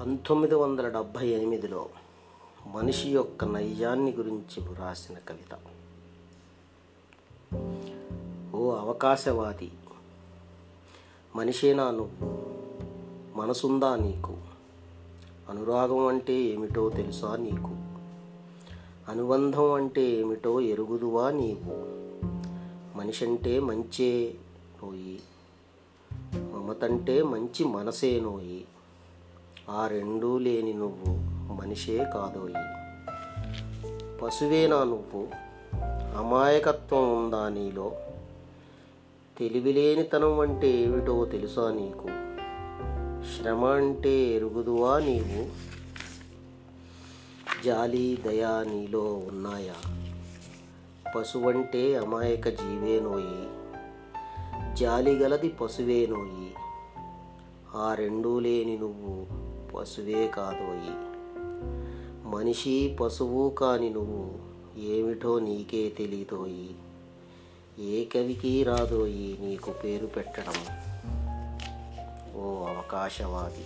[0.00, 1.88] పంతొమ్మిది వందల డెబ్భై ఎనిమిదిలో
[2.66, 5.58] మనిషి యొక్క నైజాన్ని గురించి వ్రాసిన కవిత.
[8.54, 9.72] ఓ అవకాశవాది
[11.36, 12.26] మనిషేనా నువ్వు?
[13.38, 14.36] మనసుందా నీకు?
[15.48, 17.70] అనురాగం అంటే ఏమిటో తెలుసా నీకు?
[19.10, 21.74] అనుబంధం అంటే ఏమిటో ఎరుగుదువా నీవు?
[22.98, 24.34] మనిషంటే మంచే
[24.82, 25.20] నోయి
[26.24, 28.64] మమతంటే మంచి మనసే నోయి
[29.70, 31.14] ఆ రెండూ లేని నువ్వు
[31.52, 32.54] మనిషే కాదోయి.
[34.22, 35.28] పశువేనా నువ్వు?
[36.18, 37.92] అమాయకత్వం ఉందా నీలో?
[39.38, 42.08] తెలివిలేనితనం అంటే ఏమిటో తెలుసా నీకు?
[43.26, 45.70] శ్రమ అంటే ఎరుగుదువా నీవు?
[47.64, 49.74] జాలి దయా నీలో ఉన్నాయా?
[51.16, 53.48] పశువంటే అమాయక జీవేనోయి
[54.76, 56.54] జాలి గలది పశువేనోయి
[57.76, 59.39] ఆ రెండూ లేని నువ్వు
[59.74, 60.94] పశువే కాదోయి.
[62.28, 66.74] మనిషి పశువు కాని నువ్వు ఏమిటో నీకే తెలియదోయి
[67.78, 70.58] ఏ కవికి రాదోయి నీకు పేరు పెట్టడం
[72.40, 73.64] ఓ అవకాశవాది.